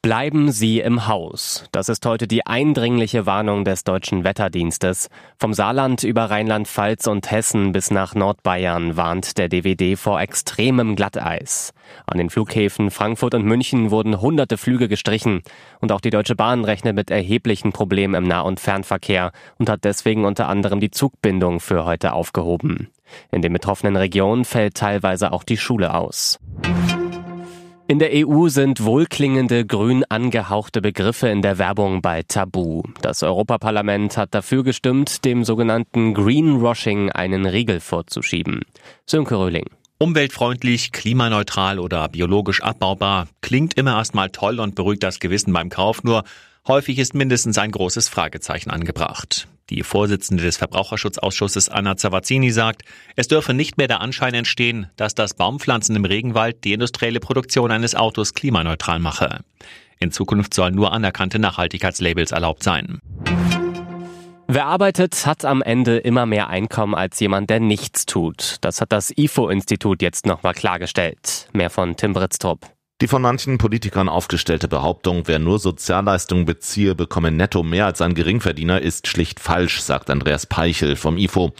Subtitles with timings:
[0.00, 1.64] Bleiben Sie im Haus.
[1.72, 5.08] Das ist heute die eindringliche Warnung des deutschen Wetterdienstes.
[5.40, 11.72] Vom Saarland über Rheinland-Pfalz und Hessen bis nach Nordbayern warnt der DWD vor extremem Glatteis.
[12.06, 15.42] An den Flughäfen Frankfurt und München wurden hunderte Flüge gestrichen.
[15.80, 19.82] Und auch die Deutsche Bahn rechnet mit erheblichen Problemen im Nah- und Fernverkehr und hat
[19.82, 22.88] deswegen unter anderem die Zugbindung für heute aufgehoben.
[23.32, 26.38] In den betroffenen Regionen fällt teilweise auch die Schule aus.
[27.90, 32.82] In der EU sind wohlklingende grün angehauchte Begriffe in der Werbung bei Tabu.
[33.00, 38.60] Das Europaparlament hat dafür gestimmt, dem sogenannten Greenwashing einen Riegel vorzuschieben.
[39.06, 39.64] Sönke Röhling.
[39.98, 46.04] Umweltfreundlich, klimaneutral oder biologisch abbaubar klingt immer erstmal toll und beruhigt das Gewissen beim Kauf,
[46.04, 46.24] nur
[46.66, 49.48] häufig ist mindestens ein großes Fragezeichen angebracht.
[49.70, 52.82] Die Vorsitzende des Verbraucherschutzausschusses Anna Zavazzini sagt,
[53.16, 57.70] es dürfe nicht mehr der Anschein entstehen, dass das Baumpflanzen im Regenwald die industrielle Produktion
[57.70, 59.40] eines Autos klimaneutral mache.
[60.00, 63.00] In Zukunft sollen nur anerkannte Nachhaltigkeitslabels erlaubt sein.
[64.46, 68.56] Wer arbeitet, hat am Ende immer mehr Einkommen als jemand, der nichts tut.
[68.62, 71.48] Das hat das IFO-Institut jetzt nochmal klargestellt.
[71.52, 72.77] Mehr von Tim Britztrup.
[73.00, 78.14] Die von manchen Politikern aufgestellte Behauptung, wer nur Sozialleistungen beziehe, bekomme netto mehr als ein
[78.14, 81.52] Geringverdiener, ist schlicht falsch, sagt Andreas Peichel vom IFO.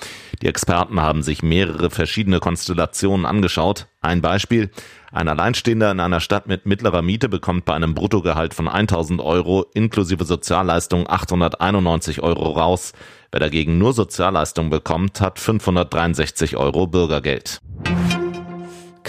[0.43, 3.87] Die Experten haben sich mehrere verschiedene Konstellationen angeschaut.
[4.01, 4.71] Ein Beispiel.
[5.13, 9.65] Ein Alleinstehender in einer Stadt mit mittlerer Miete bekommt bei einem Bruttogehalt von 1000 Euro
[9.75, 12.95] inklusive Sozialleistung 891 Euro raus.
[13.31, 17.61] Wer dagegen nur Sozialleistung bekommt, hat 563 Euro Bürgergeld.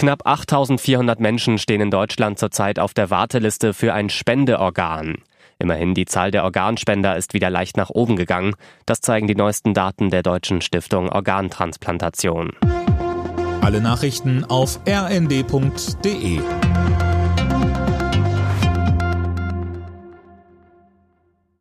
[0.00, 5.16] Knapp 8400 Menschen stehen in Deutschland zurzeit auf der Warteliste für ein Spendeorgan.
[5.58, 8.54] Immerhin die Zahl der Organspender ist wieder leicht nach oben gegangen.
[8.86, 12.52] Das zeigen die neuesten Daten der deutschen Stiftung Organtransplantation.
[13.60, 16.40] Alle Nachrichten auf rnd.de